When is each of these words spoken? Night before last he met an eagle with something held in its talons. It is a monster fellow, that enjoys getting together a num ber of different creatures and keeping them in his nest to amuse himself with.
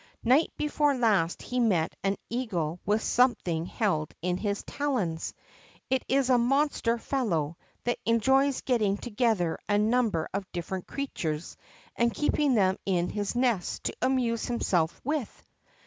Night 0.23 0.51
before 0.57 0.95
last 0.95 1.43
he 1.43 1.59
met 1.59 1.95
an 2.03 2.17
eagle 2.27 2.79
with 2.87 3.03
something 3.03 3.67
held 3.67 4.15
in 4.23 4.39
its 4.43 4.63
talons. 4.65 5.35
It 5.91 6.03
is 6.07 6.31
a 6.31 6.39
monster 6.39 6.97
fellow, 6.97 7.55
that 7.83 7.99
enjoys 8.07 8.61
getting 8.61 8.97
together 8.97 9.59
a 9.69 9.77
num 9.77 10.09
ber 10.09 10.27
of 10.33 10.51
different 10.53 10.87
creatures 10.87 11.55
and 11.95 12.11
keeping 12.11 12.55
them 12.55 12.77
in 12.83 13.09
his 13.11 13.35
nest 13.35 13.83
to 13.83 13.93
amuse 14.01 14.45
himself 14.47 14.99
with. 15.03 15.43